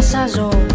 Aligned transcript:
xa 0.00 0.71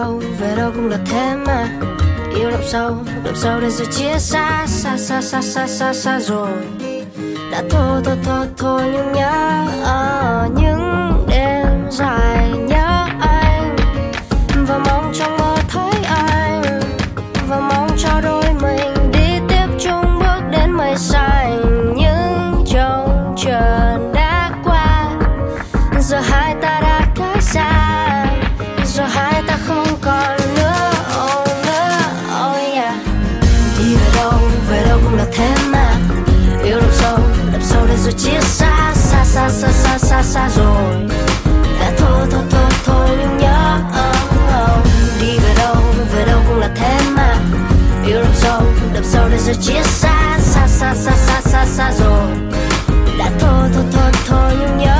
đâu 0.00 0.22
về 0.40 0.54
đâu 0.56 0.70
cũng 0.74 0.88
là 0.88 0.98
thế 1.06 1.36
mà. 1.46 1.68
Yêu 2.34 2.50
đậm 2.50 2.60
sâu 2.66 2.96
đậm 3.24 3.34
sâu 3.36 3.60
đến 3.60 3.70
rồi 3.70 3.86
chia 3.86 4.18
xa 4.18 4.66
xa 4.66 4.96
xa 4.96 5.20
xa 5.22 5.42
xa 5.42 5.66
xa 5.66 5.92
xa 5.92 6.20
rồi. 6.20 6.50
Đã 7.52 7.62
thôi 7.70 8.00
thôi 8.04 8.16
thôi 8.24 8.46
thôi, 8.56 8.82
nhưng 8.92 9.12
nhớ 9.12 9.66
ở 9.84 10.48
những 10.56 11.12
đêm 11.28 11.66
dài, 11.90 12.48
nhớ 12.66 13.06
anh. 13.20 13.76
Và 14.68 14.78
mong 14.78 15.12
trong 15.18 15.38
mơ 15.38 15.56
thấy 15.68 16.04
anh. 16.08 16.80
Và 17.48 17.60
mong 17.60 17.90
cho 17.98 18.20
đôi 18.20 18.44
mình 18.62 19.12
đi 19.12 19.38
tiếp 19.48 19.66
chung 19.80 20.18
bước 20.20 20.40
đến 20.50 20.70
mây 20.70 20.96
xanh 20.96 21.29
đậm 48.94 49.04
sâu 49.04 49.28
đậm 49.28 49.28
đến 49.28 49.38
rồi 49.38 49.54
chia 49.54 49.82
xa 49.82 50.38
xa 50.40 50.66
xa 50.66 50.94
xa 50.94 51.12
xa 51.16 51.40
xa 51.40 51.64
xa 51.66 51.92
rồi. 51.98 52.30
Đã 53.18 53.30
thôi 53.38 53.68
thôi 53.74 53.84
thôi 53.92 54.12
thôi, 54.26 54.52
nhưng 54.60 54.78
nhớ 54.78 54.96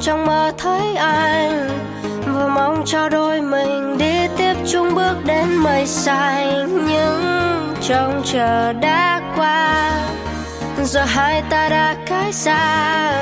trong 0.00 0.26
mơ 0.26 0.52
thấy 0.58 0.96
anh 0.96 1.68
và 2.26 2.46
mong 2.46 2.82
cho 2.86 3.08
đôi 3.08 3.40
mình 3.40 3.98
đi 3.98 4.28
tiếp 4.36 4.54
chung 4.72 4.94
bước 4.94 5.16
đến 5.24 5.56
mây 5.56 5.86
xanh. 5.86 6.86
Những 6.88 7.74
trông 7.82 8.22
chờ 8.24 8.72
đã 8.72 9.20
qua. 9.36 9.92
Giờ 10.82 11.04
hai 11.04 11.42
ta 11.50 11.68
đã 11.68 11.96
cách 12.06 12.34
xa. 12.34 13.12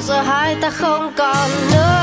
Giờ 0.00 0.20
hai 0.22 0.56
ta 0.62 0.70
không 0.70 1.12
còn 1.16 1.50
nữa. 1.72 1.95